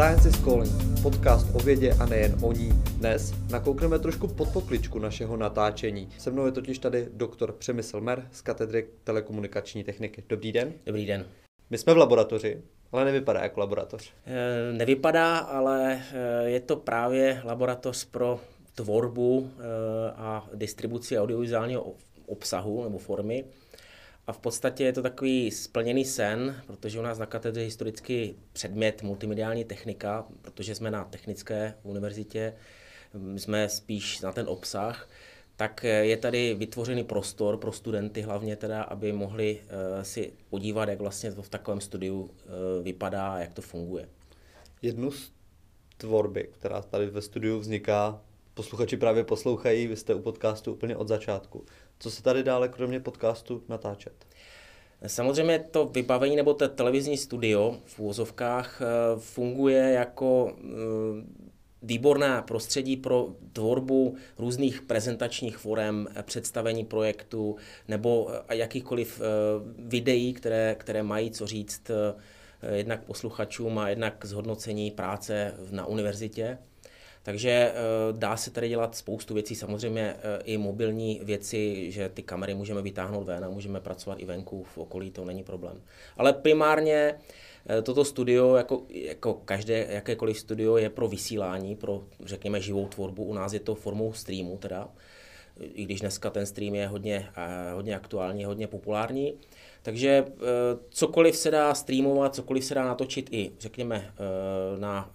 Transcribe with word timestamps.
Science 0.00 0.28
is 0.28 0.44
Calling, 0.44 1.02
podcast 1.02 1.46
o 1.54 1.58
vědě 1.58 1.92
a 2.00 2.06
nejen 2.06 2.36
o 2.42 2.52
ní. 2.52 2.68
Dnes 2.96 3.34
nakoukneme 3.50 3.98
trošku 3.98 4.28
pod 4.28 4.48
pokličku 4.52 4.98
našeho 4.98 5.36
natáčení. 5.36 6.08
Se 6.18 6.30
mnou 6.30 6.46
je 6.46 6.52
totiž 6.52 6.78
tady 6.78 7.08
doktor 7.12 7.52
Přemysl 7.52 8.00
Mer 8.00 8.28
z 8.32 8.40
katedry 8.40 8.88
telekomunikační 9.04 9.84
techniky. 9.84 10.24
Dobrý 10.28 10.52
den. 10.52 10.72
Dobrý 10.86 11.06
den. 11.06 11.26
My 11.70 11.78
jsme 11.78 11.94
v 11.94 11.96
laboratoři, 11.96 12.62
ale 12.92 13.04
nevypadá 13.04 13.40
jako 13.40 13.60
laboratoř. 13.60 14.12
E, 14.26 14.72
nevypadá, 14.72 15.38
ale 15.38 16.02
je 16.44 16.60
to 16.60 16.76
právě 16.76 17.42
laboratoř 17.44 18.04
pro 18.04 18.40
tvorbu 18.74 19.50
e, 19.58 19.62
a 20.12 20.48
distribuci 20.54 21.18
audiovizuálního 21.18 21.94
obsahu 22.26 22.84
nebo 22.84 22.98
formy. 22.98 23.44
A 24.30 24.32
v 24.32 24.38
podstatě 24.38 24.84
je 24.84 24.92
to 24.92 25.02
takový 25.02 25.50
splněný 25.50 26.04
sen, 26.04 26.62
protože 26.66 26.98
u 26.98 27.02
nás 27.02 27.18
na 27.18 27.26
katedře 27.26 27.60
je 27.60 27.64
historicky 27.64 28.34
předmět 28.52 29.02
multimediální 29.02 29.64
technika, 29.64 30.26
protože 30.42 30.74
jsme 30.74 30.90
na 30.90 31.04
technické 31.04 31.74
univerzitě, 31.82 32.54
jsme 33.36 33.68
spíš 33.68 34.20
na 34.20 34.32
ten 34.32 34.48
obsah, 34.48 35.08
tak 35.56 35.84
je 35.84 36.16
tady 36.16 36.54
vytvořený 36.54 37.04
prostor 37.04 37.56
pro 37.56 37.72
studenty 37.72 38.22
hlavně 38.22 38.56
teda, 38.56 38.82
aby 38.82 39.12
mohli 39.12 39.60
uh, 39.60 40.02
si 40.02 40.32
podívat, 40.50 40.88
jak 40.88 41.00
vlastně 41.00 41.32
to 41.32 41.42
v 41.42 41.48
takovém 41.48 41.80
studiu 41.80 42.20
uh, 42.20 42.30
vypadá 42.82 43.32
a 43.32 43.38
jak 43.38 43.54
to 43.54 43.62
funguje. 43.62 44.08
Jednu 44.82 45.10
z 45.10 45.32
tvorby, 45.96 46.48
která 46.52 46.82
tady 46.82 47.06
ve 47.06 47.22
studiu 47.22 47.58
vzniká, 47.58 48.22
posluchači 48.54 48.96
právě 48.96 49.24
poslouchají, 49.24 49.86
vy 49.86 49.96
jste 49.96 50.14
u 50.14 50.22
podcastu 50.22 50.72
úplně 50.72 50.96
od 50.96 51.08
začátku. 51.08 51.64
Co 52.00 52.10
se 52.10 52.22
tady 52.22 52.42
dále 52.42 52.68
kromě 52.68 53.00
podcastu 53.00 53.62
natáčet? 53.68 54.26
Samozřejmě 55.06 55.58
to 55.58 55.86
vybavení 55.86 56.36
nebo 56.36 56.54
to 56.54 56.68
televizní 56.68 57.16
studio 57.16 57.76
v 57.84 58.00
úvozovkách 58.00 58.82
eh, 58.82 58.86
funguje 59.18 59.92
jako 59.92 60.52
eh, 60.58 60.62
výborná 61.82 62.42
prostředí 62.42 62.96
pro 62.96 63.28
tvorbu 63.52 64.16
různých 64.38 64.82
prezentačních 64.82 65.56
forem, 65.56 66.08
představení 66.22 66.84
projektu 66.84 67.56
nebo 67.88 68.30
eh, 68.48 68.56
jakýchkoliv 68.56 69.20
videí, 69.78 70.32
které, 70.32 70.74
které 70.78 71.02
mají 71.02 71.30
co 71.30 71.46
říct 71.46 71.90
jednak 72.72 73.04
posluchačům 73.04 73.78
a 73.78 73.88
jednak 73.88 74.24
zhodnocení 74.24 74.90
práce 74.90 75.54
na 75.70 75.86
univerzitě. 75.86 76.58
Takže 77.22 77.50
eh, 77.50 77.72
dá 78.12 78.36
se 78.36 78.50
tady 78.50 78.68
dělat 78.68 78.94
spoustu 78.94 79.34
věcí, 79.34 79.54
samozřejmě 79.54 80.16
eh, 80.16 80.42
i 80.44 80.58
mobilní 80.58 81.20
věci, 81.22 81.92
že 81.92 82.08
ty 82.08 82.22
kamery 82.22 82.54
můžeme 82.54 82.82
vytáhnout 82.82 83.24
ven 83.24 83.44
a 83.44 83.48
můžeme 83.48 83.80
pracovat 83.80 84.20
i 84.20 84.24
venku 84.24 84.64
v 84.64 84.78
okolí, 84.78 85.10
to 85.10 85.24
není 85.24 85.44
problém. 85.44 85.82
Ale 86.16 86.32
primárně 86.32 87.14
eh, 87.68 87.82
toto 87.82 88.04
studio, 88.04 88.56
jako, 88.56 88.82
jako 88.88 89.34
každé 89.34 89.86
jakékoliv 89.90 90.38
studio, 90.38 90.76
je 90.76 90.90
pro 90.90 91.08
vysílání, 91.08 91.76
pro 91.76 92.04
řekněme 92.24 92.60
živou 92.60 92.88
tvorbu. 92.88 93.24
U 93.24 93.34
nás 93.34 93.52
je 93.52 93.60
to 93.60 93.74
formou 93.74 94.12
streamu 94.12 94.58
teda, 94.58 94.88
i 95.60 95.84
když 95.84 96.00
dneska 96.00 96.30
ten 96.30 96.46
stream 96.46 96.74
je 96.74 96.86
hodně, 96.86 97.28
hodně 97.74 97.96
aktuální, 97.96 98.44
hodně 98.44 98.66
populární. 98.66 99.34
Takže 99.82 100.24
eh, 100.26 100.32
cokoliv 100.90 101.36
se 101.36 101.50
dá 101.50 101.74
streamovat, 101.74 102.34
cokoliv 102.34 102.64
se 102.64 102.74
dá 102.74 102.84
natočit 102.84 103.28
i, 103.32 103.52
řekněme, 103.60 104.14
eh, 104.14 104.80
na 104.80 105.14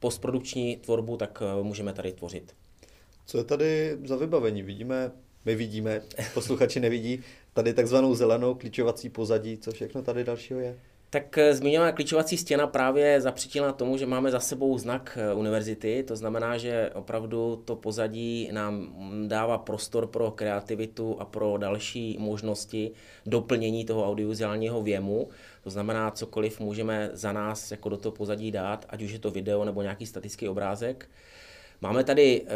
postprodukční 0.00 0.76
tvorbu, 0.76 1.16
tak 1.16 1.42
eh, 1.42 1.62
můžeme 1.62 1.92
tady 1.92 2.12
tvořit. 2.12 2.54
Co 3.26 3.38
je 3.38 3.44
tady 3.44 3.98
za 4.04 4.16
vybavení? 4.16 4.62
Vidíme, 4.62 5.12
my 5.44 5.54
vidíme, 5.54 6.02
posluchači 6.34 6.80
nevidí, 6.80 7.20
tady 7.52 7.74
takzvanou 7.74 8.14
zelenou 8.14 8.54
klíčovací 8.54 9.08
pozadí, 9.08 9.58
co 9.58 9.72
všechno 9.72 10.02
tady 10.02 10.24
dalšího 10.24 10.60
je? 10.60 10.78
Tak 11.12 11.38
eh, 11.38 11.54
zmiňovaná 11.54 11.92
klíčovací 11.92 12.36
stěna 12.36 12.66
právě 12.66 13.20
zapřítila 13.20 13.72
tomu, 13.72 13.96
že 13.96 14.06
máme 14.06 14.30
za 14.30 14.40
sebou 14.40 14.78
znak 14.78 15.18
eh, 15.20 15.34
univerzity, 15.34 16.04
to 16.08 16.16
znamená, 16.16 16.58
že 16.58 16.90
opravdu 16.94 17.62
to 17.64 17.76
pozadí 17.76 18.48
nám 18.52 18.94
dává 19.28 19.58
prostor 19.58 20.06
pro 20.06 20.30
kreativitu 20.30 21.16
a 21.20 21.24
pro 21.24 21.56
další 21.58 22.16
možnosti 22.20 22.90
doplnění 23.26 23.84
toho 23.84 24.06
audiovizuálního 24.06 24.82
věmu. 24.82 25.28
To 25.64 25.70
znamená, 25.70 26.10
cokoliv 26.10 26.60
můžeme 26.60 27.10
za 27.12 27.32
nás 27.32 27.70
jako 27.70 27.88
do 27.88 27.96
toho 27.96 28.12
pozadí 28.12 28.50
dát, 28.50 28.86
ať 28.88 29.02
už 29.02 29.12
je 29.12 29.18
to 29.18 29.30
video 29.30 29.64
nebo 29.64 29.82
nějaký 29.82 30.06
statický 30.06 30.48
obrázek. 30.48 31.08
Máme 31.82 32.04
tady 32.04 32.40
uh, 32.40 32.48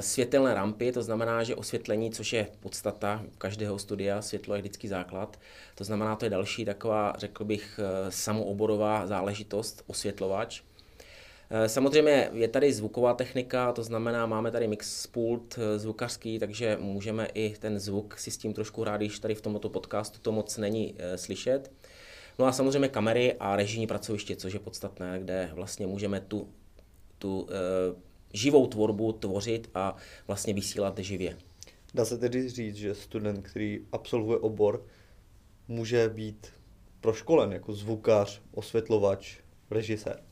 světelné 0.00 0.54
rampy, 0.54 0.92
to 0.92 1.02
znamená, 1.02 1.44
že 1.44 1.54
osvětlení, 1.54 2.10
což 2.10 2.32
je 2.32 2.48
podstata 2.60 3.22
každého 3.38 3.78
studia, 3.78 4.22
světlo 4.22 4.54
je 4.54 4.60
vždycky 4.60 4.88
základ. 4.88 5.40
To 5.74 5.84
znamená, 5.84 6.16
to 6.16 6.24
je 6.24 6.30
další 6.30 6.64
taková, 6.64 7.14
řekl 7.18 7.44
bych, 7.44 7.80
uh, 7.82 8.10
samooborová 8.10 9.06
záležitost, 9.06 9.84
osvětlovač. 9.86 10.60
Uh, 10.60 11.64
samozřejmě 11.66 12.30
je 12.32 12.48
tady 12.48 12.72
zvuková 12.72 13.14
technika, 13.14 13.72
to 13.72 13.82
znamená, 13.82 14.26
máme 14.26 14.50
tady 14.50 14.68
mix 14.68 15.06
pult 15.06 15.58
zvukařský, 15.76 16.38
takže 16.38 16.76
můžeme 16.80 17.26
i 17.34 17.54
ten 17.58 17.78
zvuk 17.78 18.18
si 18.18 18.30
s 18.30 18.38
tím 18.38 18.54
trošku 18.54 18.82
hrát, 18.82 18.96
když 18.96 19.18
tady 19.18 19.34
v 19.34 19.40
tomto 19.40 19.68
podcastu 19.68 20.18
to 20.22 20.32
moc 20.32 20.56
není 20.56 20.94
slyšet. 21.16 21.72
No 22.38 22.46
a 22.46 22.52
samozřejmě 22.52 22.88
kamery 22.88 23.34
a 23.40 23.56
režijní 23.56 23.86
pracoviště, 23.86 24.36
což 24.36 24.52
je 24.52 24.60
podstatné, 24.60 25.18
kde 25.20 25.50
vlastně 25.52 25.86
můžeme 25.86 26.20
tu, 26.20 26.48
tu 27.18 27.48
živou 28.32 28.66
tvorbu 28.66 29.12
tvořit 29.12 29.70
a 29.74 29.96
vlastně 30.26 30.54
vysílat 30.54 30.98
živě. 30.98 31.36
Dá 31.94 32.04
se 32.04 32.18
tedy 32.18 32.48
říct, 32.48 32.76
že 32.76 32.94
student, 32.94 33.48
který 33.48 33.86
absolvuje 33.92 34.38
obor, 34.38 34.86
může 35.68 36.08
být 36.08 36.46
proškolen 37.00 37.52
jako 37.52 37.72
zvukař, 37.72 38.42
osvětlovač, 38.52 39.38
režisér? 39.70 40.22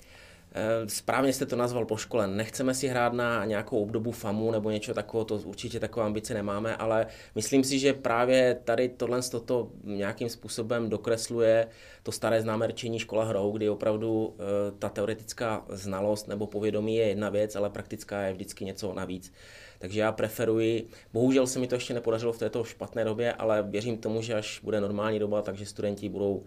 Eh, 0.52 0.88
správně 0.88 1.32
jste 1.32 1.46
to 1.46 1.56
nazval 1.56 1.84
po 1.84 1.96
škole. 1.96 2.26
Nechceme 2.26 2.74
si 2.74 2.88
hrát 2.88 3.12
na 3.12 3.44
nějakou 3.44 3.82
obdobu 3.82 4.12
FAMu 4.12 4.50
nebo 4.50 4.70
něco 4.70 4.94
takového, 4.94 5.24
to 5.24 5.34
určitě 5.34 5.80
takové 5.80 6.06
ambice 6.06 6.34
nemáme, 6.34 6.76
ale 6.76 7.06
myslím 7.34 7.64
si, 7.64 7.78
že 7.78 7.92
právě 7.92 8.60
tady 8.64 8.88
tohle 8.88 9.22
toto 9.22 9.70
nějakým 9.84 10.28
způsobem 10.28 10.88
dokresluje 10.88 11.68
to 12.02 12.12
staré 12.12 12.42
známé 12.42 12.66
rčení 12.66 12.98
škola 12.98 13.24
hrou, 13.24 13.52
kdy 13.52 13.68
opravdu 13.68 14.34
eh, 14.38 14.72
ta 14.78 14.88
teoretická 14.88 15.64
znalost 15.68 16.28
nebo 16.28 16.46
povědomí 16.46 16.96
je 16.96 17.08
jedna 17.08 17.28
věc, 17.28 17.56
ale 17.56 17.70
praktická 17.70 18.22
je 18.22 18.32
vždycky 18.32 18.64
něco 18.64 18.94
navíc. 18.94 19.32
Takže 19.78 20.00
já 20.00 20.12
preferuji, 20.12 20.88
bohužel 21.12 21.46
se 21.46 21.58
mi 21.58 21.66
to 21.66 21.74
ještě 21.74 21.94
nepodařilo 21.94 22.32
v 22.32 22.38
této 22.38 22.64
špatné 22.64 23.04
době, 23.04 23.32
ale 23.32 23.62
věřím 23.62 23.98
tomu, 23.98 24.22
že 24.22 24.34
až 24.34 24.60
bude 24.62 24.80
normální 24.80 25.18
doba, 25.18 25.42
takže 25.42 25.66
studenti 25.66 26.08
budou 26.08 26.44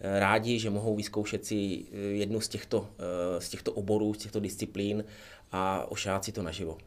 rádi, 0.00 0.58
že 0.58 0.70
mohou 0.70 0.96
vyzkoušet 0.96 1.46
si 1.46 1.84
eh, 1.92 1.96
jednu 1.96 2.40
z 2.40 2.48
těchto, 2.48 2.88
eh, 2.98 3.40
z 3.40 3.48
těchto 3.48 3.72
oborů, 3.72 4.14
z 4.14 4.18
těchto 4.18 4.40
disciplín 4.40 5.04
a 5.52 5.90
ošát 5.90 6.24
si 6.24 6.32
to 6.32 6.42
naživo. 6.42 6.78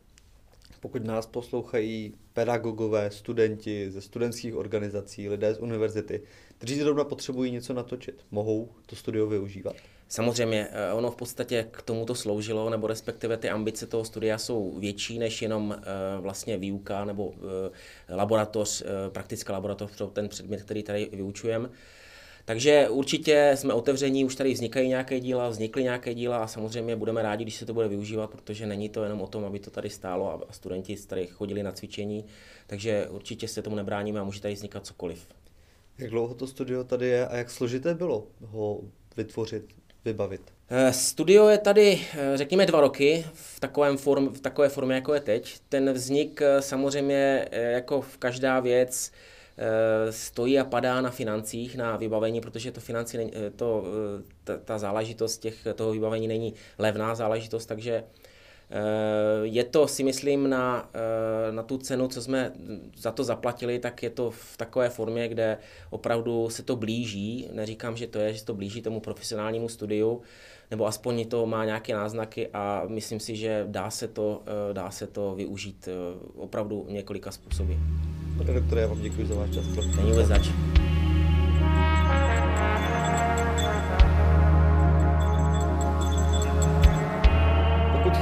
Pokud 0.80 1.06
nás 1.06 1.26
poslouchají 1.26 2.14
pedagogové, 2.34 3.12
studenti 3.12 3.92
ze 3.92 4.02
studentských 4.02 4.56
organizací, 4.56 5.30
lidé 5.30 5.54
z 5.54 5.60
univerzity, 5.60 6.22
kteří 6.58 6.80
zrovna 6.80 7.04
potřebují 7.04 7.52
něco 7.52 7.74
natočit, 7.74 8.26
mohou 8.32 8.70
to 8.86 8.96
studio 8.96 9.28
využívat? 9.28 9.76
Samozřejmě, 10.08 10.68
ono 10.94 11.12
v 11.12 11.16
podstatě 11.16 11.68
k 11.72 11.82
tomuto 11.82 12.16
sloužilo, 12.16 12.70
nebo 12.70 12.88
respektive 12.88 13.38
ty 13.38 13.50
ambice 13.50 13.88
toho 13.88 14.06
studia 14.06 14.38
jsou 14.38 14.80
větší 14.80 15.20
než 15.20 15.42
jenom 15.42 15.82
vlastně 16.20 16.58
výuka 16.58 17.06
nebo 17.06 17.34
laboratoř, 18.10 18.84
praktická 19.10 19.54
laboratoř 19.54 19.92
pro 19.98 20.08
ten 20.08 20.30
předmět, 20.30 20.64
který 20.64 20.84
tady 20.84 21.10
vyučujeme. 21.14 21.70
Takže 22.46 22.90
určitě 22.90 23.52
jsme 23.56 23.74
otevření, 23.74 24.26
už 24.26 24.36
tady 24.36 24.54
vznikají 24.54 24.90
nějaké 24.90 25.20
díla, 25.20 25.50
vznikly 25.50 25.84
nějaké 25.84 26.14
díla 26.14 26.38
a 26.38 26.48
samozřejmě 26.48 26.96
budeme 26.96 27.22
rádi, 27.22 27.44
když 27.44 27.56
se 27.56 27.66
to 27.66 27.74
bude 27.74 27.88
využívat, 27.88 28.30
protože 28.30 28.66
není 28.66 28.90
to 28.90 29.04
jenom 29.04 29.22
o 29.22 29.28
tom, 29.28 29.46
aby 29.46 29.60
to 29.60 29.72
tady 29.72 29.90
stálo 29.90 30.34
a 30.34 30.54
studenti 30.54 30.96
tady 30.96 31.28
chodili 31.28 31.64
na 31.64 31.72
cvičení, 31.72 32.26
takže 32.68 33.08
určitě 33.10 33.48
se 33.48 33.62
tomu 33.62 33.76
nebráníme 33.76 34.20
a 34.20 34.24
může 34.24 34.42
tady 34.42 34.54
vznikat 34.54 34.86
cokoliv. 34.86 35.28
Jak 35.98 36.10
dlouho 36.10 36.34
to 36.34 36.48
studio 36.48 36.84
tady 36.84 37.08
je 37.08 37.28
a 37.28 37.38
jak 37.38 37.50
složité 37.50 37.94
bylo 37.94 38.28
ho 38.42 38.82
vytvořit, 39.18 39.66
vybavit? 40.06 40.42
Eh, 40.70 40.94
studio 40.94 41.48
je 41.48 41.58
tady, 41.58 42.02
eh, 42.14 42.38
řekněme, 42.38 42.66
dva 42.66 42.82
roky 42.82 43.26
v, 43.34 43.60
takovém 43.60 43.98
form, 43.98 44.34
v 44.34 44.42
takové 44.42 44.70
formě, 44.70 44.96
jako 44.96 45.14
je 45.14 45.20
teď. 45.20 45.60
Ten 45.70 45.94
vznik 45.94 46.42
eh, 46.42 46.62
samozřejmě, 46.62 47.48
jako 47.52 48.02
v 48.02 48.18
každá 48.18 48.60
věc, 48.60 49.12
stojí 50.10 50.60
a 50.60 50.64
padá 50.66 51.02
na 51.02 51.10
financích, 51.10 51.76
na 51.76 51.98
vybavení, 51.98 52.42
protože 52.42 52.72
to 52.72 52.82
financí, 52.82 53.18
eh, 53.18 53.50
to, 53.50 53.84
eh, 54.20 54.24
ta, 54.44 54.58
ta 54.58 54.78
záležitost 54.78 55.38
těch, 55.38 55.68
toho 55.76 55.92
vybavení 55.92 56.28
není 56.28 56.54
levná 56.78 57.16
záležitost, 57.16 57.66
takže 57.66 58.04
je 59.44 59.64
to, 59.64 59.88
si 59.88 60.04
myslím, 60.04 60.50
na, 60.50 60.90
na 61.52 61.64
tu 61.64 61.78
cenu, 61.78 62.08
co 62.08 62.22
jsme 62.22 62.52
za 62.98 63.12
to 63.12 63.24
zaplatili, 63.24 63.80
tak 63.80 64.04
je 64.04 64.10
to 64.10 64.32
v 64.32 64.58
takové 64.58 64.90
formě, 64.90 65.28
kde 65.28 65.58
opravdu 65.90 66.50
se 66.50 66.64
to 66.64 66.76
blíží, 66.76 67.50
neříkám, 67.52 67.98
že 67.98 68.08
to 68.08 68.20
je, 68.20 68.34
že 68.34 68.40
se 68.40 68.46
to 68.46 68.54
blíží 68.54 68.82
tomu 68.82 69.00
profesionálnímu 69.00 69.70
studiu, 69.70 70.22
nebo 70.72 70.88
aspoň 70.88 71.28
to 71.28 71.46
má 71.46 71.66
nějaké 71.66 71.94
náznaky 71.94 72.48
a 72.54 72.84
myslím 72.88 73.20
si, 73.20 73.36
že 73.36 73.66
dá 73.68 73.90
se 73.90 74.08
to, 74.08 74.44
dá 74.74 74.92
se 74.92 75.08
to 75.08 75.36
využít 75.36 75.90
opravdu 76.36 76.86
několika 76.90 77.32
způsoby. 77.32 77.74
Pane 78.46 78.60
doktore, 78.60 78.82
já 78.82 78.88
vám 78.88 79.02
děkuji 79.02 79.28
za 79.28 79.36
váš 79.36 79.50
čas. 79.50 79.66
Není 79.96 80.10
vůbec 80.10 80.28
zač. 80.28 80.50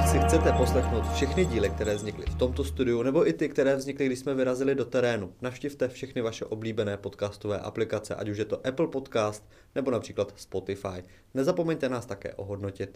si 0.09 0.19
chcete 0.19 0.51
poslechnout 0.51 1.13
všechny 1.13 1.45
díly, 1.45 1.69
které 1.69 1.95
vznikly 1.95 2.25
v 2.25 2.35
tomto 2.35 2.63
studiu, 2.63 3.03
nebo 3.03 3.27
i 3.27 3.33
ty, 3.33 3.49
které 3.49 3.75
vznikly, 3.75 4.05
když 4.05 4.19
jsme 4.19 4.33
vyrazili 4.33 4.75
do 4.75 4.85
terénu, 4.85 5.33
navštivte 5.41 5.87
všechny 5.87 6.21
vaše 6.21 6.45
oblíbené 6.45 6.97
podcastové 6.97 7.59
aplikace, 7.59 8.15
ať 8.15 8.29
už 8.29 8.37
je 8.37 8.45
to 8.45 8.67
Apple 8.67 8.87
Podcast 8.87 9.49
nebo 9.75 9.91
například 9.91 10.33
Spotify. 10.35 11.03
Nezapomeňte 11.33 11.89
nás 11.89 12.05
také 12.05 12.33
ohodnotit 12.33 12.87